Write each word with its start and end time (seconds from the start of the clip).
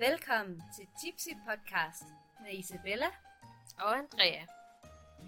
Velkommen 0.00 0.62
til 0.76 0.86
Tipsy 1.00 1.28
Podcast 1.48 2.02
med 2.42 2.52
Isabella 2.58 3.06
Og 3.78 3.98
Andrea. 3.98 4.46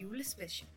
julespecial. 0.00 0.68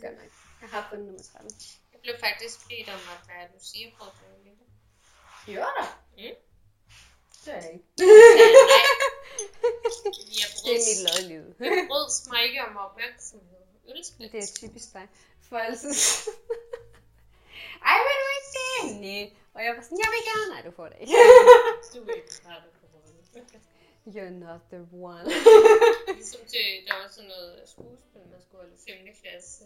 Godt 0.00 0.16
nok. 0.20 0.32
Jeg 0.60 0.68
har 0.68 0.86
fundet 0.90 1.06
nummer 1.06 1.22
13. 1.22 1.50
Jeg 1.92 2.00
blev 2.02 2.14
faktisk 2.20 2.68
bedt 2.68 2.88
om 2.88 3.00
at 3.14 3.28
være 3.28 3.48
Lucia 3.52 3.90
på 3.98 4.04
det 4.04 4.44
lille. 4.44 4.64
Gjorde 5.46 5.72
der? 5.78 5.88
Mm. 6.16 6.36
Det 7.44 7.52
er 7.54 7.60
jeg 7.62 7.72
ikke. 7.72 7.84
Det 10.64 10.72
er 10.78 10.82
mit 10.88 11.00
lodliv. 11.08 11.42
jeg 11.60 11.86
brød 11.90 12.30
mig 12.30 12.40
ikke 12.44 12.60
om 12.66 12.76
opmærksomhed. 12.76 13.62
Ølspil. 13.88 14.32
Det 14.32 14.38
er 14.38 14.52
typisk 14.60 14.92
dig. 14.92 15.08
Altid. 15.56 15.94
Ej, 17.90 17.96
vil 18.06 18.16
du 18.22 18.28
ikke 18.38 18.50
det? 18.56 19.00
Nej. 19.06 19.24
Og 19.54 19.64
jeg 19.64 19.70
var 19.76 19.82
sådan, 19.82 19.98
jeg 20.04 20.10
vil 20.14 20.22
gerne. 20.30 20.48
Nej, 20.54 20.62
du 20.66 20.70
får 20.78 20.86
det 20.88 20.96
ikke. 21.00 21.12
Du 21.94 21.98
er 22.10 22.14
ikke 22.14 22.28
træt 22.28 22.62
af 22.66 22.72
You're 24.06 24.30
not 24.30 24.60
the 24.70 24.86
one. 24.92 25.24
Ligesom 26.18 26.40
til, 26.46 26.66
der 26.86 26.94
var 27.00 27.08
sådan 27.08 27.28
noget 27.28 27.62
skuespil, 27.66 28.20
man 28.30 28.40
skulle 28.42 28.60
holde 28.62 28.76
5. 28.88 29.14
klasse. 29.22 29.64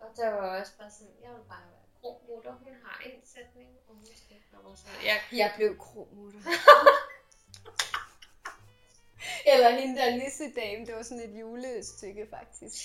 Og 0.00 0.08
der 0.16 0.30
var 0.30 0.60
også 0.60 0.72
bare 0.78 0.90
sådan, 0.90 1.14
jeg 1.22 1.30
vil 1.30 1.44
bare 1.48 1.66
være 1.72 1.86
kromutter. 2.00 2.52
Hun 2.52 2.74
har 2.84 3.02
en 3.06 3.20
sætning, 3.24 3.68
og 3.88 3.94
hun 3.94 4.04
skal 4.04 4.36
ikke. 4.36 4.46
Jeg, 5.04 5.20
Jeg 5.32 5.52
blev 5.56 5.78
kromutter. 5.78 6.40
Eller 9.52 9.70
hende 9.70 10.00
der 10.00 10.16
nissedame, 10.16 10.86
det 10.86 10.94
var 10.94 11.02
sådan 11.02 11.30
et 11.30 11.40
julestykke 11.40 12.26
faktisk. 12.30 12.76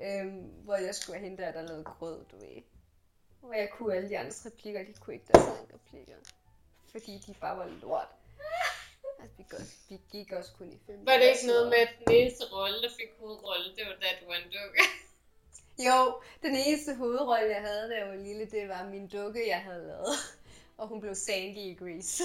Øhm, 0.00 0.42
hvor 0.64 0.76
jeg 0.76 0.94
skulle 0.94 1.18
have 1.18 1.28
hende 1.28 1.42
der, 1.42 1.52
der 1.52 1.62
lavede 1.62 1.84
grød, 1.84 2.24
du 2.32 2.36
ved. 2.36 2.62
Og 3.42 3.58
jeg 3.58 3.70
kunne 3.70 3.94
alle 3.94 4.08
de 4.08 4.18
andres 4.18 4.46
replikker, 4.46 4.84
de 4.84 4.92
kunne 4.92 5.14
ikke 5.14 5.26
deres 5.32 5.46
egne 5.46 5.74
replikker. 5.74 6.14
Fordi 6.90 7.18
de 7.26 7.34
bare 7.40 7.58
var 7.58 7.70
lort. 7.82 8.08
Altså, 9.20 9.36
vi, 9.36 9.44
gik, 9.50 9.66
vi 9.88 10.18
gik 10.18 10.32
også 10.32 10.52
kun 10.58 10.72
i 10.72 10.78
film. 10.86 11.06
var 11.06 11.16
det 11.16 11.24
ikke 11.24 11.46
noget 11.46 11.68
med, 11.68 11.78
at 11.78 11.88
den 11.98 12.14
eneste 12.14 12.44
rolle, 12.52 12.82
der 12.82 12.90
fik 13.00 13.10
hovedrolle, 13.18 13.64
det 13.76 13.84
var 13.86 13.96
var 14.28 14.34
en 14.34 14.50
dukke? 14.58 14.82
Jo, 15.88 16.20
den 16.42 16.56
eneste 16.56 16.94
hovedrolle, 16.94 17.48
jeg 17.48 17.60
havde, 17.60 17.90
da 17.90 17.98
jeg 17.98 18.08
var 18.08 18.14
lille, 18.14 18.44
det 18.44 18.68
var 18.68 18.84
min 18.84 19.08
dukke, 19.08 19.48
jeg 19.48 19.62
havde 19.62 19.86
lavet. 19.86 20.16
Og 20.78 20.88
hun 20.88 21.00
blev 21.00 21.14
Sandy 21.14 21.56
i 21.56 21.74
Grease. 21.74 22.22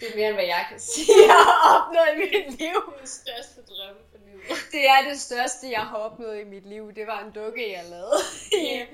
Det 0.00 0.10
er 0.12 0.16
mere, 0.16 0.26
end 0.28 0.34
hvad 0.36 0.44
jeg 0.44 0.66
kan 0.70 0.80
sige, 0.80 1.06
jeg 1.26 1.34
har 1.34 1.86
opnået 1.86 2.08
i 2.14 2.18
mit 2.18 2.58
liv. 2.58 2.74
Den 2.98 3.06
største 3.06 3.62
drømme 3.62 4.00
for 4.10 4.18
livet. 4.26 4.42
Det 4.72 4.86
er 4.88 5.08
det 5.08 5.20
største, 5.20 5.70
jeg 5.70 5.80
har 5.86 5.96
opnået 5.96 6.40
i 6.40 6.44
mit 6.44 6.66
liv. 6.66 6.92
Det 6.94 7.06
var 7.06 7.24
en 7.24 7.32
dukke, 7.32 7.72
jeg 7.72 7.84
lavede 7.90 8.18
Ja. 8.52 8.86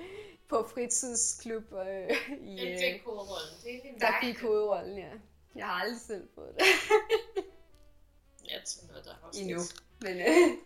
på 0.49 0.69
fritidsklub. 0.75 1.73
Øh, 1.73 2.11
i, 2.41 2.57
Den 2.57 2.69
øh, 2.73 2.79
fik 2.79 3.05
hovedrollen. 3.05 3.55
Det 3.65 3.75
er 3.75 3.99
der 3.99 4.13
fik 4.21 4.41
hovedrollen, 4.41 4.99
ja. 4.99 5.11
Jeg 5.55 5.67
har 5.67 5.81
aldrig 5.83 6.01
selv 6.01 6.29
fået 6.35 6.55
det 6.59 6.65
Jeg 8.53 8.61
tror 8.67 8.87
noget, 8.89 9.05
der 9.05 9.15
også 9.23 9.41
endnu. 9.41 9.61
Men, 10.01 10.21
øh, 10.21 10.57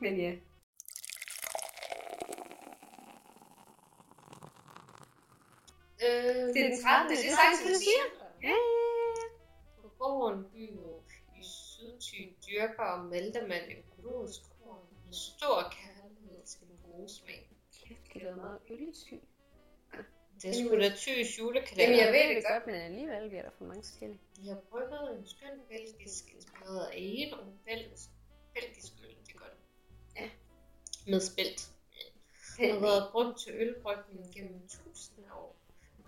men 0.00 0.20
ja. 0.20 0.32
Øh, 6.02 6.54
Det 6.54 6.60
er 6.64 6.68
den 6.68 6.82
13. 6.82 7.10
Det 7.16 7.18
er 7.30 7.36
hvad 7.36 7.74
du 7.74 7.78
siger. 7.86 8.04
Ja, 8.42 8.54
På 8.54 8.93
gården 10.04 10.44
Byå 10.52 11.02
i 11.40 11.42
Sydthy 11.42 12.22
dyrker 12.46 12.84
og 12.94 13.04
malter 13.04 13.46
man 13.46 13.62
økologisk 13.78 14.40
korn 14.50 14.84
med 15.04 15.12
stor 15.12 15.58
kærlighed 15.78 16.42
til 16.46 16.60
den 16.68 16.78
gode 16.86 17.08
smag. 17.08 17.50
Kæft, 17.72 18.14
det 18.14 18.22
er 18.22 18.36
meget 18.36 18.60
ølsyg. 18.70 19.22
Det 20.42 20.50
er 20.50 20.54
sgu 20.54 20.76
da 20.84 20.90
tysk 20.96 21.38
julekalender. 21.38 21.82
Jamen, 21.82 21.98
jeg 22.04 22.12
ved 22.16 22.36
det 22.36 22.44
godt, 22.50 22.66
men 22.66 22.74
alligevel 22.74 23.28
bliver 23.28 23.42
der 23.42 23.50
for 23.58 23.64
mange 23.64 23.82
forskellige. 23.82 24.20
Vi 24.40 24.48
har 24.48 24.60
brygget 24.70 25.18
en 25.18 25.26
skøn 25.26 25.56
belgisk 25.68 26.24
inspireret 26.34 26.86
af 26.86 26.94
Edo. 26.96 27.36
Belgisk, 27.64 28.08
belgisk 28.54 28.92
øl, 29.04 29.16
det 29.26 29.34
er 29.34 29.38
godt. 29.38 29.58
Ja. 30.16 30.30
Med 31.06 31.20
spelt. 31.20 31.60
Den 32.58 32.70
har 32.70 32.80
været 32.80 33.08
brugt 33.12 33.40
til 33.40 33.52
ølbrygning 33.54 34.34
gennem 34.34 34.68
tusinder 34.68 35.30
af 35.30 35.38
år. 35.42 35.56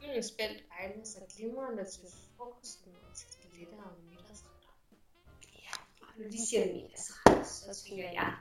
Gyldens 0.01 0.27
spelt 0.27 0.65
egner 0.79 1.05
sig 1.05 1.23
glimrende 1.37 1.85
til 1.85 2.05
frokosten 2.37 2.93
og 3.09 3.17
til 3.17 3.46
de 3.57 3.61
lettere 3.65 3.93
middagsretter. 4.11 4.73
Og 6.01 6.09
når 6.17 6.29
de 6.31 6.47
siger 6.47 6.67
middagsret, 6.75 7.47
så 7.47 7.85
tænker 7.85 8.11
jeg 8.11 8.35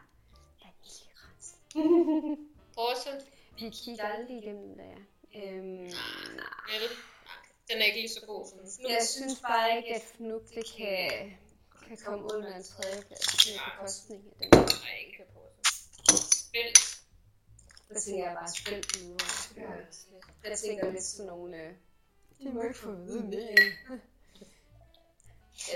vaniljeret. 0.62 2.38
Også 2.78 3.09
Vi 3.59 3.70
kigger 3.70 4.03
aldrig 4.03 4.38
igennem 4.38 4.78
der. 4.78 4.96
Øhm, 5.36 5.66
nej. 5.66 5.92
Nej, 6.36 6.80
den 7.70 7.78
er 7.78 7.86
ikke 7.86 8.00
lige 8.00 8.09
så 8.09 8.26
god 8.26 8.48
som 8.50 8.59
snus. 8.59 8.90
Jeg 8.90 9.08
synes 9.08 9.40
bare 9.42 9.78
ikke, 9.78 9.96
at 9.96 10.02
Fnuk 10.02 10.42
det 10.56 10.66
kan, 10.78 11.38
kan 11.88 11.97
komme 12.06 12.24
under 12.34 12.56
en 12.56 12.64
tredjeplads 12.64 13.47
med 13.47 13.59
bekostning 13.66 14.24
af 14.42 14.50
den. 14.52 14.59
Nej, 14.59 14.97
ikke 15.08 15.24
på 15.34 15.40
Spelt. 16.16 16.80
Der 17.90 18.00
tænker 18.00 18.26
jeg 18.26 18.36
bare 18.40 18.52
spil 18.52 19.08
nu. 19.08 19.18
Jeg 20.44 20.58
tænker 20.58 20.92
lidt 20.92 21.03
sådan 21.03 21.26
nogle... 21.26 21.64
Øh, 21.64 21.74
de 22.40 22.50
må 22.53 22.62
ikke 22.62 22.78
få 22.78 22.92
at 22.92 23.06
vide 23.06 23.24
mere. 23.24 24.02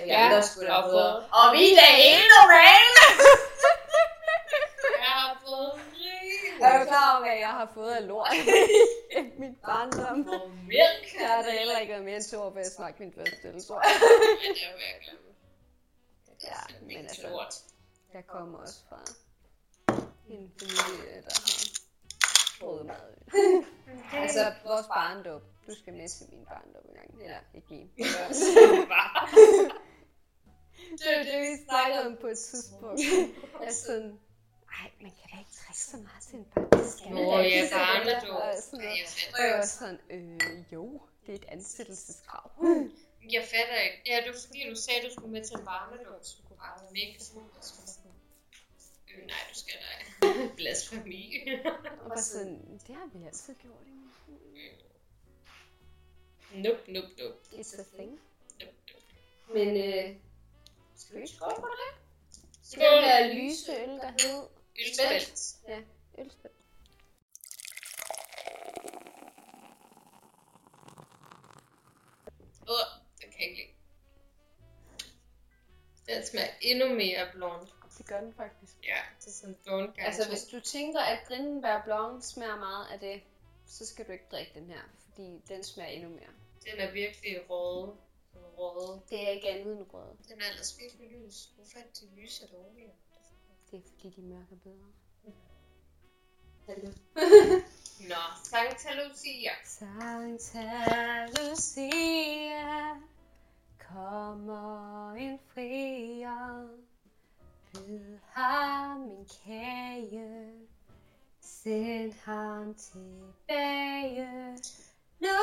Ja, 0.08 0.38
og 0.38 0.44
fået. 0.92 1.16
Og 1.40 1.46
vi 1.54 1.66
er 1.88 1.94
endnu 2.14 2.40
rene! 2.54 3.06
Jeg 5.04 5.14
har 5.22 5.42
fået 5.48 5.72
rig. 5.74 6.62
Er 6.62 6.80
du 6.80 6.86
klar 6.86 7.12
over, 7.12 7.26
hvad 7.28 7.38
jeg 7.38 7.48
har 7.50 7.72
fået 7.74 7.92
af 7.92 8.08
lort 8.08 8.34
i 9.18 9.22
min 9.38 9.56
barndom? 9.66 10.18
Mælk. 10.68 11.08
Jeg 11.20 11.28
har 11.28 11.42
da 11.44 11.52
heller 11.52 11.78
ikke 11.78 11.92
været 11.94 12.04
mere 12.06 12.16
end 12.16 12.24
to 12.32 12.42
år, 12.42 12.52
før 12.54 12.60
jeg 12.60 12.72
smagte 12.78 13.04
min 13.04 13.14
første 13.18 13.48
øl, 13.48 13.66
tror 13.66 13.82
jeg. 13.82 13.96
Ja, 14.02 14.50
det 14.54 14.64
er 14.66 14.72
jo 14.72 14.78
virkelig. 14.88 15.20
Ja, 16.44 16.62
men 16.82 16.98
altså-. 16.98 17.28
Lort. 17.28 17.54
Jeg 18.14 18.24
kommer 18.28 18.60
også 18.60 18.80
fra 18.90 19.00
en 20.30 20.52
familie, 20.60 21.22
der 21.26 21.34
har 21.46 21.66
prøvet 22.60 22.86
meget 22.86 23.10
øl. 23.12 23.66
Altså, 24.46 24.68
vores 24.70 24.88
barndom. 24.88 25.42
Du 25.68 25.74
skal 25.82 25.94
med 25.94 26.10
til 26.10 26.26
min 26.32 26.46
barndom 26.46 26.84
en 26.90 26.96
gang. 27.00 27.10
Eller 27.24 27.42
ikke 27.54 27.68
min. 27.70 27.90
Det 31.00 31.10
er 31.18 31.24
det, 31.24 31.38
vi 31.42 31.64
snakkede 31.68 32.06
om 32.08 32.18
på 32.22 32.28
et 32.28 32.38
tidspunkt. 32.38 33.02
Altså 33.66 33.86
sådan, 33.86 34.20
ej, 34.80 34.88
man 35.02 35.12
kan 35.18 35.26
da 35.32 35.36
ikke 35.44 35.56
drikke 35.60 35.84
så 35.92 35.98
meget 35.98 36.24
til 36.28 36.36
en 36.40 36.46
barn. 36.54 36.70
Det 36.84 36.92
skal 36.94 37.12
man 37.14 37.24
Nå, 37.24 37.32
da 37.32 37.42
ja, 37.42 37.68
barnedåb. 37.72 38.36
Og 38.36 38.48
jeg 38.48 39.06
jeg 39.40 39.58
var 39.58 39.66
sådan, 39.66 40.00
øh, 40.10 40.74
jo, 40.74 41.02
det 41.26 41.32
er 41.32 41.40
et 41.44 41.46
ansættelseskrav. 41.48 42.52
Jeg 43.36 43.44
fatter 43.52 43.80
ikke. 43.88 44.00
Ja, 44.10 44.16
det 44.24 44.30
var 44.34 44.40
fordi, 44.46 44.60
du 44.70 44.76
sagde, 44.76 45.00
du 45.08 45.12
skulle 45.14 45.32
med 45.32 45.44
til 45.44 45.56
en 45.60 45.66
barnedåb, 45.66 46.22
så 46.24 46.32
du 46.38 46.48
kunne 46.48 46.62
bare 46.66 46.78
være 46.82 46.94
øh, 49.10 49.26
nej, 49.28 49.38
du 49.54 49.60
skal 49.60 49.74
da. 49.82 50.28
Blasfemi. 50.58 51.42
Og 52.04 52.10
bare 52.10 52.22
sådan, 52.22 52.80
det 52.88 52.96
har 52.96 53.10
vi 53.14 53.26
altid 53.26 53.56
gjort. 53.56 53.86
ikke? 53.86 54.00
nope, 56.54 56.92
nope, 56.92 57.08
nope. 57.18 57.38
It's 57.52 57.80
a 57.80 57.84
thing. 57.96 58.20
nope, 58.60 58.74
nope. 58.88 59.04
Men, 59.54 59.68
øh, 59.68 60.16
skal 60.96 61.22
vi 61.22 61.28
skåle 61.28 61.56
på 61.56 61.68
det? 61.82 61.96
Skål. 62.64 62.84
Den 62.84 63.04
der 63.04 63.34
lyse 63.34 63.72
øl, 63.72 63.90
der 63.90 64.12
hed 64.12 64.48
Ølspelt. 64.80 65.58
Ja, 65.68 65.82
ølspil. 66.20 66.52
Åh, 72.68 72.88
den 73.22 73.32
kan 73.32 73.40
jeg 73.40 73.50
ikke 73.50 73.62
lide. 73.64 73.74
Den 76.08 76.26
smager 76.26 76.54
endnu 76.62 76.96
mere 76.96 77.28
blond. 77.34 77.68
Det 78.00 78.08
gør 78.08 78.22
den 78.22 78.34
faktisk. 78.34 78.76
Ja, 78.84 79.02
det 79.20 79.28
er 79.28 79.32
sådan 79.32 79.58
blond 79.64 79.94
gang. 79.94 80.08
Altså, 80.08 80.30
hvis 80.30 80.44
du 80.44 80.60
tænker, 80.60 81.00
at 81.00 81.20
Grindenberg 81.28 81.84
Blanc 81.84 82.24
smager 82.24 82.60
meget 82.60 82.88
af 82.94 83.00
det, 83.00 83.22
så 83.66 83.86
skal 83.86 84.08
du 84.08 84.12
ikke 84.12 84.26
drikke 84.32 84.52
den 84.56 84.70
her, 84.70 84.82
fordi 85.04 85.42
den 85.48 85.64
smager 85.64 85.90
endnu 85.90 86.10
mere. 86.10 86.34
Den 86.66 86.80
er 86.80 86.92
virkelig 86.92 87.50
rød. 87.50 87.96
Sådan 88.34 88.48
Rød. 88.58 89.00
Det 89.10 89.28
er 89.28 89.30
ikke 89.30 89.50
andet 89.50 89.78
end 89.78 89.86
rød. 89.94 90.18
Den 90.30 90.42
er 90.42 90.50
ellers 90.52 90.80
virkelig 90.80 91.10
lys. 91.12 91.50
Hvorfor 91.56 91.80
er 91.80 91.84
de 92.02 92.22
lyse 92.22 92.48
dårligere? 92.48 92.92
Det 93.72 93.78
er 93.78 93.82
fordi, 93.90 94.10
de 94.10 94.22
mørke 94.22 94.48
er 94.52 94.60
bedre. 94.64 94.92
Nå, 98.00 98.24
Santa 98.44 98.94
Lucia. 98.94 99.52
Santa 99.66 101.26
Lucia 101.26 102.96
kommer 103.80 105.14
en 105.14 105.40
frier. 105.54 106.68
Du 107.90 108.20
har 108.26 108.98
min 108.98 109.26
kage, 109.46 110.68
send 111.40 112.14
ham 112.14 112.76
tilbage. 112.76 114.52
Nu 115.20 115.40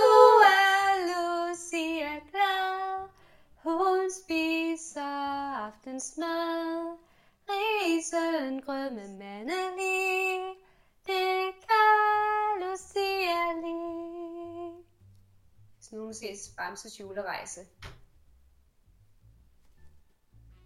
er 0.47 0.87
Lucia 1.09 2.19
glad, 2.31 3.09
hun 3.57 4.11
spiser 4.11 5.03
aftensmad. 5.57 6.99
Risen 7.49 8.63
grød 8.63 8.91
med 8.91 9.09
mandelig, 9.09 10.55
det 11.07 11.55
kan 11.67 12.61
Lucia 12.61 13.53
lide. 13.53 14.85
Hvis 15.77 15.93
nogen 15.93 16.15
ses 16.15 16.55
Bamses 16.57 17.01
julerejse, 17.01 17.67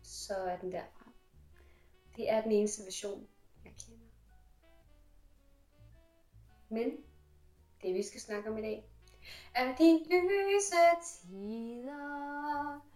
så 0.03 0.35
er 0.35 0.57
den 0.57 0.73
der. 0.73 1.00
Det 2.17 2.31
er 2.31 2.43
den 2.43 2.53
eneste 2.53 2.85
version, 2.85 3.29
jeg 3.65 3.73
kender. 3.87 4.07
Men 6.69 7.05
det 7.83 7.95
vi 7.95 8.03
skal 8.03 8.21
snakke 8.21 8.51
om 8.51 8.59
i 8.59 8.63
dag, 8.63 8.85
er 9.55 9.77
de 9.77 10.05
lyse 10.11 10.77
tider. 11.03 12.87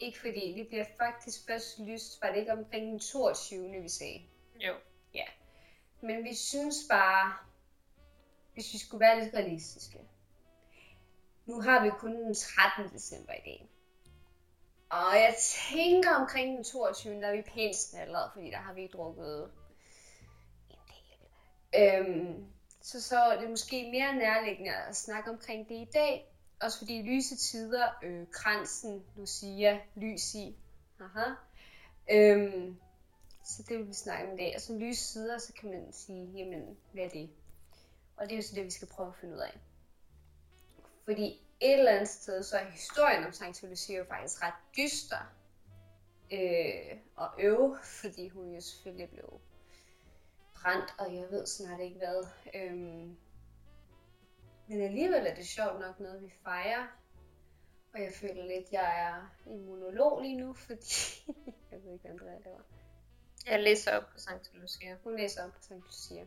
Ikke 0.00 0.20
fordi 0.20 0.54
det 0.58 0.68
bliver 0.68 0.84
faktisk 0.98 1.46
først 1.46 1.78
lyst, 1.78 2.22
var 2.22 2.28
det 2.28 2.38
ikke 2.38 2.52
omkring 2.52 2.86
den 2.86 2.98
22. 2.98 3.82
vi 3.82 3.88
sagde. 3.88 4.22
Jo. 4.54 4.74
Ja. 5.14 5.24
Men 6.00 6.24
vi 6.24 6.34
synes 6.34 6.76
bare, 6.90 7.36
hvis 8.54 8.72
vi 8.72 8.78
skulle 8.78 9.00
være 9.00 9.24
lidt 9.24 9.34
realistiske. 9.34 9.98
Nu 11.46 11.60
har 11.60 11.84
vi 11.84 11.90
kun 11.98 12.16
den 12.16 12.34
13. 12.34 12.94
december 12.94 13.32
i 13.32 13.40
dag. 13.44 13.68
Og 14.90 15.14
jeg 15.14 15.34
tænker 15.70 16.10
omkring 16.14 16.56
den 16.56 16.64
22. 16.64 17.20
der 17.20 17.26
er 17.28 17.36
vi 17.36 17.42
pænt 17.42 17.76
snallet, 17.76 18.30
fordi 18.32 18.50
der 18.50 18.56
har 18.56 18.72
vi 18.72 18.86
drukket 18.86 19.50
en 20.70 20.76
del. 20.88 21.26
Øhm, 21.82 22.46
så 22.82 23.02
så 23.02 23.18
er 23.18 23.40
det 23.40 23.50
måske 23.50 23.90
mere 23.90 24.14
nærliggende 24.14 24.74
at 24.74 24.96
snakke 24.96 25.30
omkring 25.30 25.68
det 25.68 25.74
i 25.74 25.88
dag. 25.94 26.34
Også 26.60 26.78
fordi 26.78 27.02
lyse 27.02 27.36
tider, 27.36 27.88
øh, 28.02 28.26
kransen, 28.32 29.04
Lucia, 29.16 29.80
lys 29.94 30.34
i. 30.34 30.56
Aha. 31.00 31.30
Øhm, 32.10 32.76
så 33.44 33.62
det 33.68 33.78
vil 33.78 33.88
vi 33.88 33.94
snakke 33.94 34.28
om 34.28 34.34
i 34.34 34.36
dag. 34.36 34.52
Og 34.54 34.60
som 34.60 34.78
lyse 34.78 35.04
sider, 35.04 35.38
så 35.38 35.52
kan 35.52 35.70
man 35.70 35.92
sige, 35.92 36.26
jamen, 36.36 36.76
hvad 36.92 37.04
er 37.04 37.08
det? 37.08 37.30
Og 38.16 38.26
det 38.26 38.32
er 38.32 38.36
jo 38.36 38.42
så 38.42 38.54
det, 38.54 38.64
vi 38.64 38.70
skal 38.70 38.88
prøve 38.88 39.08
at 39.08 39.14
finde 39.20 39.34
ud 39.34 39.40
af. 39.40 39.58
Fordi 41.04 41.47
et 41.60 41.78
eller 41.78 41.92
andet 41.92 42.08
sted, 42.08 42.42
så 42.42 42.56
er 42.56 42.64
historien 42.64 43.24
om 43.24 43.32
Sankt 43.32 43.62
Lucia 43.62 43.98
jo 43.98 44.04
faktisk 44.04 44.42
ret 44.42 44.54
dyster. 44.76 45.34
Øh, 46.32 46.98
og 47.16 47.30
øv, 47.38 47.76
fordi 47.82 48.28
hun 48.28 48.54
jo 48.54 48.60
selvfølgelig 48.60 49.10
blev 49.10 49.40
brændt, 50.54 50.94
og 50.98 51.14
jeg 51.14 51.30
ved 51.30 51.46
snart 51.46 51.80
ikke 51.80 51.96
hvad. 51.96 52.26
Øhm, 52.54 53.16
men 54.66 54.82
alligevel 54.82 55.26
er 55.26 55.34
det 55.34 55.46
sjovt 55.46 55.80
nok 55.80 56.00
noget, 56.00 56.22
vi 56.22 56.32
fejrer. 56.44 56.86
Og 57.94 58.02
jeg 58.02 58.12
føler 58.12 58.44
lidt, 58.44 58.72
jeg 58.72 59.02
er 59.08 59.36
i 59.46 59.56
monolog 59.56 60.22
lige 60.22 60.36
nu, 60.36 60.54
fordi 60.54 61.24
jeg 61.70 61.84
ved 61.84 61.92
ikke, 61.92 62.02
hvad 62.02 62.10
Andrea 62.10 62.52
var. 62.52 62.64
Jeg 63.46 63.62
læser 63.62 63.96
op 63.96 64.08
på 64.12 64.18
Sankt 64.18 64.50
Lucia. 64.54 64.96
Hun 65.04 65.16
læser 65.16 65.44
op 65.44 65.52
på 65.52 65.58
Sankt 65.60 65.84
Lucia. 65.84 66.26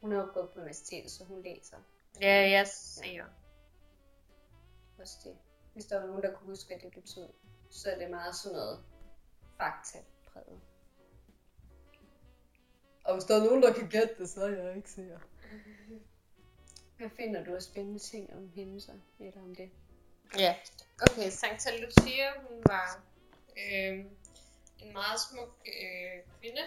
Hun 0.00 0.12
har 0.12 0.18
jo 0.18 0.30
gået 0.34 0.50
på 0.50 0.58
universitetet, 0.58 1.10
så 1.10 1.24
hun 1.24 1.42
læser 1.42 1.76
Ja, 2.20 2.50
jeg 2.50 2.66
ser. 2.66 3.24
Også 5.06 5.18
det. 5.24 5.36
Hvis 5.72 5.84
der 5.84 6.00
var 6.00 6.06
nogen, 6.06 6.22
der 6.22 6.32
kunne 6.34 6.48
huske, 6.48 6.66
hvad 6.68 6.78
det 6.78 7.02
betød, 7.02 7.28
så 7.70 7.90
er 7.90 7.98
det 7.98 8.10
meget 8.10 8.36
sådan 8.36 8.56
noget 8.56 8.84
fakta-præget. 9.56 10.60
Og 13.04 13.14
hvis 13.14 13.24
der 13.24 13.36
er 13.40 13.44
nogen, 13.44 13.62
der 13.62 13.72
kan 13.72 13.88
gætte 13.88 14.14
det, 14.18 14.30
så 14.30 14.40
er 14.44 14.48
jeg 14.48 14.76
ikke 14.76 14.90
sikker. 14.90 15.18
Hvad 16.98 17.10
finder 17.10 17.44
du 17.44 17.54
af 17.54 17.62
spændende 17.62 17.98
ting 17.98 18.34
om 18.34 18.48
hende 18.48 18.80
så, 18.80 18.92
eller 19.20 19.42
om 19.42 19.54
det? 19.54 19.70
Ja. 20.38 20.54
Okay, 21.02 21.30
Sankt 21.30 21.80
Lucia, 21.80 22.26
hun 22.48 22.62
var 22.66 23.04
øh, 23.56 23.98
en 24.78 24.92
meget 24.92 25.20
smuk 25.30 25.52
øh, 25.66 26.22
kvinde, 26.40 26.64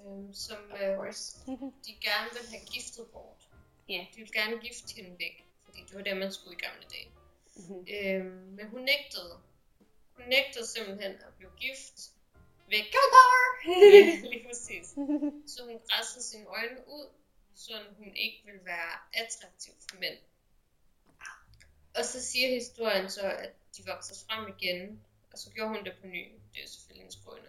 øh, 0.00 0.34
som 0.34 0.58
øh, 0.82 1.12
de 1.86 1.92
gerne 2.08 2.28
ville 2.32 2.50
have 2.50 2.66
giftet 2.72 3.06
bort. 3.12 3.48
Ja. 3.88 4.06
De 4.12 4.16
ville 4.16 4.32
gerne 4.32 4.58
gifte 4.58 4.94
hende 4.96 5.10
væk, 5.18 5.46
fordi 5.64 5.80
det 5.88 5.94
var 5.96 6.02
det, 6.02 6.16
man 6.16 6.32
skulle 6.32 6.56
i 6.56 6.60
gamle 6.60 6.86
dage. 6.90 7.21
Mhm. 7.56 7.86
Øh, 7.88 8.24
men 8.56 8.68
hun 8.68 8.80
nægtede. 8.80 9.40
Hun 10.16 10.24
nægtede 10.28 10.66
simpelthen 10.66 11.12
at 11.12 11.34
blive 11.38 11.50
gift 11.60 12.10
væk. 12.68 12.84
ja, 13.66 14.28
lige 14.30 14.44
præcis. 14.48 14.86
Så 15.46 15.64
hun 15.64 15.80
græssede 15.88 16.24
sine 16.24 16.46
øjne 16.46 16.88
ud, 16.88 17.06
så 17.54 17.72
hun 17.98 18.16
ikke 18.16 18.42
ville 18.44 18.64
være 18.64 18.92
attraktiv 19.12 19.72
for 19.90 19.96
mænd. 20.00 20.18
Og 21.94 22.04
så 22.04 22.26
siger 22.26 22.48
historien 22.48 23.10
så, 23.10 23.30
at 23.30 23.52
de 23.76 23.82
voksede 23.86 24.18
frem 24.26 24.54
igen, 24.58 25.00
og 25.32 25.38
så 25.38 25.50
gjorde 25.50 25.70
hun 25.70 25.84
det 25.84 25.94
på 26.00 26.06
ny. 26.06 26.32
Det 26.54 26.64
er 26.64 26.68
selvfølgelig 26.68 27.04
en 27.04 27.12
skrøne. 27.12 27.48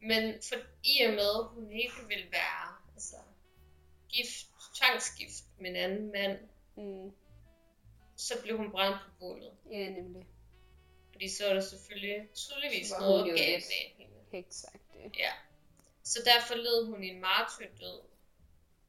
Men 0.00 0.42
for, 0.42 0.56
i 0.84 1.02
og 1.02 1.12
med, 1.12 1.30
at 1.40 1.44
hun 1.44 1.70
ikke 1.70 2.08
ville 2.08 2.32
være 2.32 2.76
altså, 2.94 3.16
gift, 4.08 4.46
tvangsgift 4.74 5.44
med 5.58 5.70
en 5.70 5.76
anden 5.76 6.12
mand, 6.12 6.38
Mm. 6.76 7.12
Så 8.28 8.34
blev 8.42 8.56
hun 8.56 8.70
brændt 8.70 8.98
på 9.04 9.10
bålet. 9.20 9.52
Ja, 9.70 9.88
nemlig. 9.90 10.26
Fordi 11.12 11.28
så 11.28 11.46
er 11.46 11.54
der 11.54 11.60
selvfølgelig 11.60 12.28
tydeligvis 12.34 12.90
Var 12.90 12.96
hun 12.98 13.06
noget 13.08 13.26
galt 13.38 13.64
med 13.64 13.80
hende. 13.96 14.14
Det. 14.32 15.18
Ja. 15.18 15.32
Så 16.02 16.18
derfor 16.24 16.54
led 16.54 16.86
hun 16.86 17.04
i 17.04 17.08
en 17.08 17.20
martyrdød. 17.20 18.00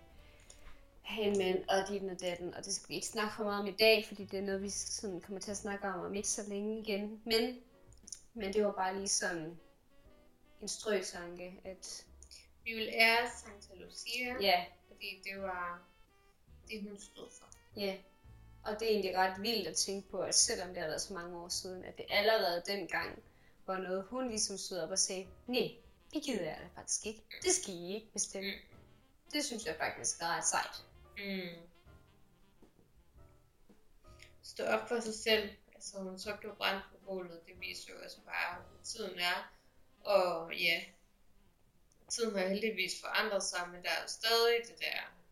have 1.03 1.27
en 1.27 1.39
mand, 1.39 1.69
og 1.69 1.89
dit 1.89 2.03
og 2.03 2.21
datten, 2.21 2.55
og 2.55 2.65
det 2.65 2.75
skal 2.75 2.89
vi 2.89 2.95
ikke 2.95 3.07
snakke 3.07 3.35
for 3.37 3.45
meget 3.45 3.61
om 3.61 3.67
i 3.67 3.77
dag, 3.79 4.05
fordi 4.09 4.25
det 4.25 4.39
er 4.39 4.43
noget, 4.43 4.63
vi 4.63 4.69
sådan 4.71 5.21
kommer 5.21 5.41
til 5.41 5.51
at 5.51 5.57
snakke 5.57 5.89
om 5.89 6.01
om 6.01 6.15
ikke 6.15 6.29
så 6.29 6.43
længe 6.49 6.79
igen. 6.79 7.21
Men, 7.25 7.59
men 8.35 8.53
det 8.53 8.65
var 8.65 8.73
bare 8.73 8.97
lige 8.97 9.09
sådan 9.09 9.59
en 10.63 10.69
strøtanke, 10.69 11.61
at 11.65 12.07
Vi 12.65 12.73
vil 12.75 12.89
ære 12.93 13.31
Santa 13.31 13.75
Lucia, 13.75 14.37
ja, 14.41 14.65
fordi 14.89 15.23
det 15.25 15.43
var 15.43 15.83
det, 16.69 16.83
hun 16.83 17.01
stod 17.01 17.31
for. 17.39 17.49
ja. 17.77 17.97
Og 18.65 18.81
det 18.81 18.83
er 18.83 18.91
egentlig 18.93 19.17
ret 19.17 19.43
vildt 19.43 19.69
at 19.69 19.77
tænke 19.77 20.09
på, 20.11 20.21
at 20.21 20.35
selvom 20.35 20.69
det 20.69 20.79
har 20.79 20.87
været 20.89 21.01
så 21.03 21.15
mange 21.15 21.39
år 21.39 21.49
siden, 21.49 21.85
at 21.85 21.97
det 21.99 22.07
allerede 22.09 22.63
dengang 22.67 23.23
var 23.67 23.79
noget, 23.79 24.05
hun 24.05 24.29
ligesom 24.29 24.59
stod 24.59 24.79
op 24.79 24.91
og 24.91 24.99
sagde, 24.99 25.29
nej, 25.47 25.71
det 26.15 26.23
gider 26.23 26.45
jeg 26.45 26.59
da 26.61 26.81
faktisk 26.81 27.07
ikke. 27.07 27.23
Det 27.43 27.53
skal 27.53 27.75
I 27.75 27.95
ikke 27.95 28.13
bestemme. 28.13 28.53
Det 29.33 29.45
synes 29.45 29.67
jeg 29.67 29.77
faktisk 29.77 30.21
er 30.21 30.27
ret 30.27 30.45
sejt. 30.45 30.85
Mm. 31.19 31.63
Stå 34.43 34.65
op 34.65 34.89
for 34.89 35.01
sig 35.01 35.15
selv. 35.15 35.51
Altså, 35.75 35.99
hun 35.99 36.19
så 36.19 36.37
blev 36.41 36.57
brændt 36.57 36.85
på 36.91 36.97
bålet. 37.07 37.41
Det 37.47 37.61
viser 37.61 37.93
jo 37.93 37.99
altså 37.99 38.19
bare, 38.21 38.63
hvad 38.71 38.85
tiden 38.85 39.19
er. 39.19 39.53
Og 40.05 40.55
ja, 40.55 40.81
tiden 42.09 42.39
har 42.39 42.49
heldigvis 42.49 43.01
forandret 43.01 43.43
sig, 43.43 43.69
men 43.73 43.83
der 43.83 43.89
er 43.89 44.03
jo 44.03 44.09
stadig 44.09 44.57
det 44.69 44.79
der 44.79 45.23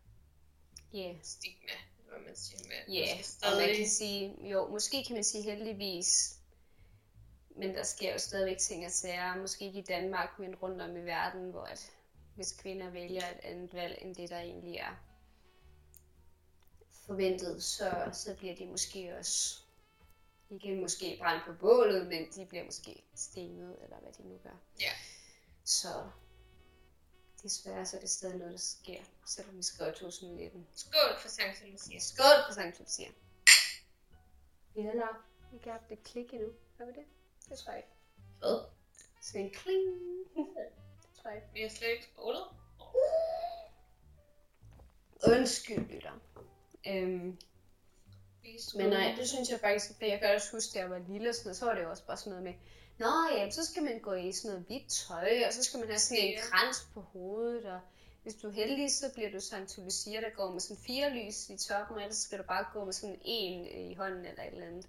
Ja, 0.93 1.15
stigma, 1.23 1.71
hvad 2.09 2.19
man 2.19 2.35
siger 2.35 2.67
med. 2.67 2.95
Ja, 2.95 3.15
man 3.15 3.23
skal 3.23 3.47
og 3.47 3.57
man 3.57 3.63
stadig... 3.63 3.77
kan 3.77 3.87
sige, 3.87 4.49
jo, 4.49 4.67
måske 4.67 5.03
kan 5.03 5.15
man 5.15 5.23
sige 5.23 5.43
heldigvis, 5.43 6.39
men 7.49 7.75
der 7.75 7.83
sker 7.83 8.13
jo 8.13 8.19
stadigvæk 8.19 8.57
ting 8.57 8.85
og 8.85 8.91
sager, 8.91 9.35
måske 9.35 9.65
ikke 9.65 9.79
i 9.79 9.83
Danmark, 9.83 10.39
men 10.39 10.55
rundt 10.55 10.81
om 10.81 10.97
i 10.97 10.99
verden, 10.99 11.51
hvor 11.51 11.63
at, 11.63 11.91
hvis 12.35 12.51
kvinder 12.51 12.89
vælger 12.89 13.29
et 13.29 13.39
andet 13.43 13.73
valg, 13.73 13.97
end 14.01 14.15
det 14.15 14.29
der 14.29 14.39
egentlig 14.39 14.75
er 14.75 14.95
forventet, 17.05 17.63
så, 17.63 18.09
så 18.13 18.35
bliver 18.35 18.55
de 18.55 18.65
måske 18.65 19.17
også, 19.19 19.63
ikke 20.51 20.75
måske 20.75 21.17
brændt 21.19 21.45
på 21.45 21.53
bålet, 21.53 22.07
men 22.07 22.31
de 22.35 22.45
bliver 22.45 22.65
måske 22.65 23.03
stenet, 23.15 23.77
eller 23.83 23.99
hvad 23.99 24.11
de 24.11 24.29
nu 24.29 24.37
gør. 24.43 24.57
Ja. 24.79 24.91
Så 25.63 26.09
desværre 27.43 27.85
så 27.85 27.97
er 27.97 28.01
det 28.01 28.09
stadig 28.09 28.37
noget, 28.37 28.51
der 28.51 28.59
sker, 28.59 29.03
selvom 29.25 29.57
vi 29.57 29.63
skriver 29.63 29.91
2019. 29.91 30.67
Skål 30.75 31.19
for 31.21 31.29
Sankt 31.29 31.63
Lucia. 31.71 31.99
Skål 31.99 32.37
på 32.47 32.53
Sankt 32.53 32.79
Lucia. 32.79 33.07
Vi 34.75 34.81
har 34.81 34.93
nok 34.93 35.15
ikke 35.53 35.71
haft 35.71 35.91
et 35.91 36.03
klik 36.03 36.33
endnu. 36.33 36.49
Har 36.77 36.85
vi 36.85 36.91
det? 36.91 37.05
Det 37.49 37.57
tror 37.57 37.71
jeg 37.71 37.79
ikke. 37.79 37.93
Hvad? 38.39 38.65
Så 39.21 39.37
en 39.37 39.49
kling. 39.49 39.99
det 41.01 41.09
tror 41.21 41.29
jeg 41.29 41.35
ikke. 41.35 41.47
Vi 41.53 41.61
har 41.61 41.69
slet 41.69 41.89
ikke 41.89 42.05
skålet. 42.13 42.43
Undskyld, 45.27 45.87
lytter. 45.87 46.19
Øhm, 46.87 47.39
Vi 48.53 48.77
men 48.77 48.89
nej, 48.89 49.15
det 49.17 49.29
synes 49.29 49.49
jeg 49.49 49.59
faktisk, 49.59 49.85
for 49.97 50.05
jeg 50.05 50.19
kan 50.19 50.35
også 50.35 50.51
huske, 50.51 50.73
da 50.73 50.79
jeg 50.79 50.89
var 50.89 51.01
lille 51.09 51.33
sådan 51.33 51.55
så 51.55 51.65
var 51.65 51.73
det 51.75 51.83
jo 51.83 51.89
også 51.89 52.05
bare 52.05 52.17
sådan 52.17 52.31
noget 52.31 52.43
med, 52.43 52.53
Nå 52.97 53.07
ja, 53.37 53.49
så 53.51 53.65
skal 53.65 53.83
man 53.83 53.99
gå 53.99 54.13
i 54.13 54.31
sådan 54.31 54.51
noget 54.51 54.65
hvidt 54.67 54.89
tøj, 54.89 55.43
og 55.47 55.53
så 55.53 55.63
skal 55.63 55.79
man 55.79 55.89
have 55.89 55.99
sådan 55.99 56.23
en 56.23 56.39
krans 56.41 56.87
på 56.93 57.01
hovedet, 57.01 57.65
og 57.65 57.79
hvis 58.23 58.35
du 58.35 58.47
er 58.47 58.51
heldig, 58.51 58.91
så 58.91 59.05
bliver 59.13 59.31
du 59.31 59.39
Sankt 59.39 59.77
Lucia, 59.77 60.21
der 60.21 60.29
går 60.29 60.51
med 60.51 60.59
sådan 60.59 60.83
fire 60.83 61.09
lys 61.09 61.49
i 61.49 61.57
toppen, 61.57 61.95
og 61.95 62.01
ellers 62.01 62.17
skal 62.17 62.37
du 62.37 62.43
bare 62.43 62.65
gå 62.73 62.85
med 62.85 62.93
sådan 62.93 63.19
en 63.25 63.65
i 63.91 63.95
hånden 63.95 64.25
eller 64.25 64.43
et 64.43 64.53
eller 64.53 64.67
andet. 64.67 64.87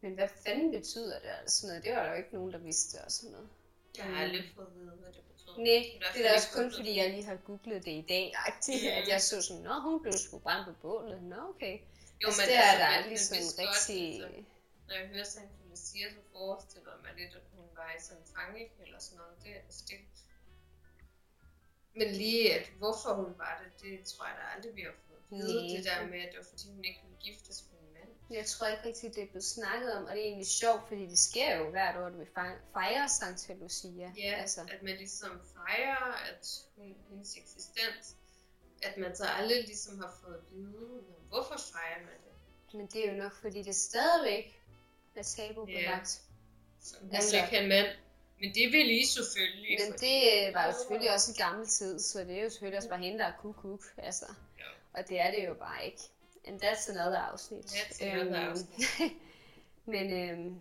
Men 0.00 0.14
hvad 0.14 0.28
fanden 0.46 0.70
betyder 0.70 1.18
det? 1.18 1.28
Altså 1.40 1.60
sådan 1.60 1.68
noget? 1.68 1.84
Det 1.84 1.92
var 1.96 2.02
der 2.02 2.10
jo 2.10 2.16
ikke 2.16 2.34
nogen, 2.34 2.52
der 2.52 2.58
vidste 2.58 2.96
og 3.04 3.12
sådan 3.12 3.30
noget. 3.30 3.48
Jeg 3.98 4.04
har 4.04 4.22
aldrig 4.22 4.44
fået 4.54 4.66
at 4.66 4.74
vide, 4.74 4.90
hvad 5.00 5.12
det 5.12 5.22
betyder. 5.32 5.56
Nej, 5.56 6.12
det 6.14 6.24
er 6.24 6.28
da 6.28 6.34
også 6.34 6.48
kun 6.54 6.72
fordi, 6.76 6.96
jeg 6.96 7.10
lige 7.10 7.24
har 7.24 7.36
googlet 7.36 7.84
det 7.84 7.92
i 7.92 8.04
dag, 8.08 8.32
agtigt, 8.46 8.84
Ja. 8.84 9.00
at 9.00 9.08
jeg 9.08 9.22
så 9.22 9.42
sådan, 9.42 9.62
nå, 9.62 9.80
hun 9.80 10.02
blev 10.02 10.12
sgu 10.12 10.38
brændt 10.38 10.66
på 10.66 10.72
bålet. 10.82 11.22
Nå, 11.22 11.36
okay. 11.54 11.78
Jo, 12.22 12.26
altså, 12.28 12.40
men 12.40 12.46
det 12.50 12.56
er 12.56 12.62
altså, 12.72 12.84
der 12.84 13.08
men- 13.10 13.18
sådan 13.18 13.42
vidste 13.42 13.60
rigtig... 13.62 14.20
godt, 14.20 14.34
altså, 14.34 14.44
Når 14.88 14.94
jeg 15.00 15.06
hører 15.12 15.28
Sankt 15.34 15.52
Lucia, 15.70 16.06
så 16.16 16.20
forestiller 16.36 16.90
jeg 16.94 17.00
mig 17.06 17.12
lidt, 17.20 17.34
at 17.40 17.44
hun 17.56 17.66
var 17.80 17.88
i 17.98 18.00
sådan 18.06 18.18
en 18.22 18.28
fangekælder 18.36 18.84
eller 18.88 19.00
sådan 19.06 19.18
noget. 19.22 19.34
Det, 19.44 19.52
altså, 19.66 19.80
det... 19.88 19.98
Men 21.98 22.08
lige, 22.22 22.54
at 22.58 22.66
hvorfor 22.80 23.10
hun 23.22 23.32
var 23.38 23.52
det, 23.62 23.70
det 23.82 23.92
tror 24.10 24.26
jeg 24.26 24.36
da 24.40 24.44
aldrig, 24.56 24.76
vi 24.76 24.82
har 24.88 24.94
fået 25.06 25.18
at 25.18 25.30
vide. 25.30 25.76
Det 25.76 25.84
der 25.84 26.06
med, 26.06 26.20
at 26.24 26.28
det 26.32 26.38
var 26.42 26.48
fordi, 26.52 26.66
hun 26.74 26.84
ikke 26.84 27.00
ville 27.04 27.18
giftes 27.26 27.56
med 27.70 27.78
en 27.84 27.92
mand. 27.96 28.10
Jeg 28.38 28.46
tror 28.46 28.66
ikke 28.66 28.84
rigtig, 28.88 29.14
det 29.14 29.22
er 29.22 29.26
blevet 29.26 29.44
snakket 29.44 29.92
om, 29.96 30.04
og 30.04 30.10
det 30.14 30.20
er 30.20 30.24
egentlig 30.24 30.46
sjovt, 30.62 30.82
fordi 30.88 31.04
det 31.14 31.18
sker 31.18 31.56
jo 31.58 31.70
hvert 31.70 31.96
år, 31.96 32.06
at 32.06 32.18
vi 32.20 32.24
fej- 32.38 32.60
fejrer 32.72 33.06
Santa 33.06 33.52
Lucia. 33.54 34.12
Ja, 34.16 34.32
altså. 34.42 34.60
at 34.74 34.82
man 34.82 34.96
ligesom 34.96 35.40
fejrer, 35.54 36.12
at 36.30 36.46
hun, 36.76 36.96
hendes 37.10 37.36
eksistens, 37.36 38.16
at 38.82 38.96
man 38.98 39.16
så 39.16 39.24
aldrig 39.24 39.64
ligesom 39.64 39.98
har 39.98 40.14
fået 40.24 40.34
at 40.34 40.40
vide, 40.52 40.70
"Nå, 40.72 41.02
hvorfor 41.28 41.58
fejrer 41.72 41.98
man 42.00 42.14
det? 42.24 42.74
Men 42.78 42.86
det 42.86 43.08
er 43.08 43.12
jo 43.12 43.18
nok, 43.22 43.32
fordi 43.42 43.62
det 43.62 43.76
stadigvæk 43.76 44.60
er 45.16 45.22
tabubelagt. 45.22 46.08
Så 46.80 46.96
hun 47.00 47.10
Altså- 47.14 47.36
altså, 47.36 47.44
ikke 47.52 47.62
en 47.64 47.68
mand. 47.68 47.86
Men 48.40 48.54
det 48.54 48.72
vil 48.72 49.00
I 49.02 49.06
selvfølgelig. 49.06 49.78
Men 49.80 49.92
fordi- 49.92 50.06
det 50.06 50.48
øh, 50.48 50.54
var 50.54 50.66
jo 50.66 50.72
selvfølgelig 50.72 51.12
også 51.14 51.32
i 51.32 51.34
gammel 51.42 51.66
tid, 51.66 51.98
så 52.00 52.20
det 52.24 52.38
er 52.38 52.42
jo 52.42 52.50
selvfølgelig 52.50 52.76
også 52.76 52.88
bare 52.88 52.98
hende, 52.98 53.18
der 53.18 53.24
er 53.24 53.32
kuk-kuk, 53.42 53.84
altså. 53.96 54.26
Ja. 54.58 54.64
Og 55.00 55.08
det 55.08 55.20
er 55.20 55.30
det 55.30 55.46
jo 55.48 55.54
bare 55.54 55.86
ikke. 55.86 56.00
And 56.44 56.62
that's 56.62 56.90
another 56.90 57.18
afsnit. 57.18 57.64
That's 57.64 58.04
another 58.04 58.40
Øhm, 58.42 58.50
afsnit. 58.50 58.88
men, 59.94 60.12
øhm, 60.12 60.60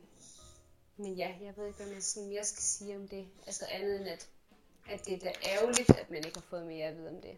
men 0.97 1.13
ja, 1.13 1.35
jeg 1.41 1.53
ved 1.57 1.67
ikke, 1.67 1.77
hvad 1.77 1.87
man 1.93 2.01
sådan 2.01 2.29
mere 2.29 2.43
skal 2.43 2.61
sige 2.63 2.95
om 2.95 3.07
det. 3.07 3.27
Altså 3.47 3.65
andet 3.69 3.99
end, 3.99 4.07
at, 4.07 4.27
at 4.89 5.05
det 5.05 5.13
er 5.13 5.19
da 5.19 5.33
ærgerligt, 5.45 5.89
at 5.89 6.09
man 6.09 6.25
ikke 6.25 6.37
har 6.37 6.45
fået 6.49 6.65
mere 6.67 6.85
at 6.87 6.97
vide 6.97 7.09
om 7.09 7.21
det. 7.21 7.37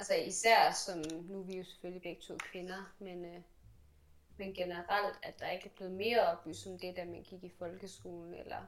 Altså 0.00 0.14
især 0.14 0.72
som, 0.72 0.98
nu 1.28 1.40
er 1.40 1.44
vi 1.44 1.56
jo 1.56 1.64
selvfølgelig 1.64 2.02
begge 2.02 2.22
to 2.22 2.36
kvinder, 2.36 2.94
men, 2.98 3.24
øh, 3.24 3.42
men 4.36 4.54
generelt, 4.54 5.18
at 5.22 5.40
der 5.40 5.50
ikke 5.50 5.66
er 5.66 5.76
blevet 5.76 5.92
mere 5.92 6.26
oplyst 6.26 6.66
om 6.66 6.78
det, 6.78 6.96
da 6.96 7.04
man 7.04 7.22
gik 7.22 7.44
i 7.44 7.52
folkeskolen, 7.58 8.34
eller 8.34 8.62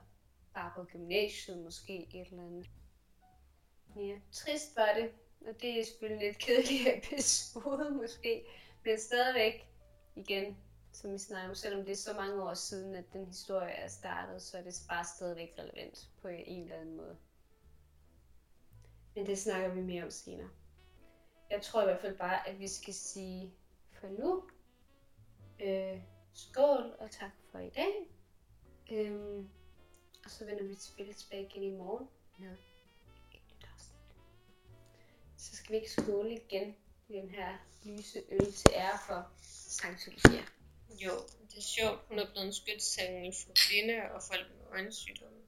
bare 0.54 0.72
på 0.76 0.84
gymnasiet 0.84 1.58
måske 1.58 2.08
et 2.14 2.26
eller 2.30 2.42
andet. 2.42 2.70
Ja, 3.96 4.18
trist 4.32 4.76
var 4.76 4.94
det, 4.94 5.12
og 5.46 5.62
det 5.62 5.80
er 5.80 5.84
selvfølgelig 5.84 6.26
lidt 6.26 6.38
kedelig 6.38 6.88
episode 6.98 7.90
måske, 7.90 8.44
men 8.84 8.98
stadigvæk 8.98 9.66
igen, 10.16 10.56
som 10.92 11.12
vi 11.12 11.18
snakker 11.18 11.48
om, 11.48 11.54
selvom 11.54 11.84
det 11.84 11.92
er 11.92 11.96
så 11.96 12.12
mange 12.12 12.42
år 12.42 12.54
siden, 12.54 12.94
at 12.94 13.12
den 13.12 13.26
historie 13.26 13.72
er 13.72 13.88
startet, 13.88 14.42
så 14.42 14.58
er 14.58 14.62
det 14.62 14.74
bare 14.88 15.04
stadigvæk 15.04 15.54
relevant 15.58 16.08
på 16.22 16.28
en 16.28 16.62
eller 16.62 16.76
anden 16.76 16.96
måde. 16.96 17.16
Men 19.14 19.26
det 19.26 19.38
snakker 19.38 19.68
vi 19.74 19.80
mere 19.80 20.04
om 20.04 20.10
senere. 20.10 20.48
Jeg 21.52 21.62
tror 21.62 21.82
i 21.82 21.84
hvert 21.84 22.00
fald 22.00 22.18
bare, 22.18 22.48
at 22.48 22.58
vi 22.58 22.68
skal 22.68 22.94
sige 22.94 23.52
for 23.92 24.08
nu, 24.08 24.44
øh, 25.60 26.00
skål 26.34 26.96
og 26.98 27.10
tak 27.10 27.30
for 27.50 27.58
i 27.58 27.70
dag. 27.70 27.92
Øhm, 28.92 29.48
og 30.24 30.30
så 30.30 30.44
vender 30.44 30.64
vi 30.64 30.74
selvfølgelig 30.74 31.16
tilbage 31.16 31.42
igen 31.46 31.62
i 31.62 31.70
morgen 31.70 32.08
med 32.38 32.56
et 33.32 33.40
nyt 33.50 33.66
afsnit. 33.74 34.00
Så 35.36 35.56
skal 35.56 35.72
vi 35.72 35.76
ikke 35.76 35.90
skåle 35.90 36.34
igen 36.34 36.76
med 37.08 37.22
den 37.22 37.30
her 37.30 37.58
lyse 37.84 38.22
øl 38.30 38.52
til 38.52 38.70
ære 38.72 38.98
for 39.06 39.30
Sankt 39.68 40.00
Sofia. 40.00 40.44
Jo, 40.90 41.12
det 41.50 41.58
er 41.58 41.62
sjovt. 41.62 42.00
Hun 42.08 42.18
er 42.18 42.30
blevet 42.30 42.46
en 42.46 42.52
skytsengel 42.52 43.34
for 43.42 43.52
blinde 43.52 44.02
og 44.14 44.22
folk 44.22 44.46
med 44.50 44.66
øjensygdomme. 44.72 45.38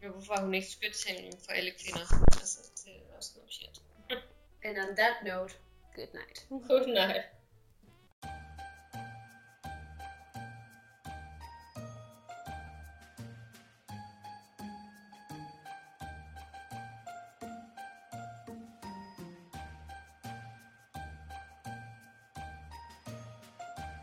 Men 0.00 0.10
hvorfor 0.10 0.34
er 0.34 0.44
hun 0.44 0.54
ikke 0.54 0.68
skytsengel 0.68 1.32
for 1.44 1.52
alle 1.52 1.70
kvinder? 1.70 2.06
Altså, 2.40 2.70
det 2.84 2.92
er 2.96 3.16
også 3.16 3.32
noget 3.36 3.52
shit. 3.52 3.82
And 4.64 4.78
on 4.78 4.94
that 4.94 5.24
note, 5.24 5.56
good 5.96 6.08
night. 6.14 6.44
Good 6.68 6.88
night. 6.88 7.22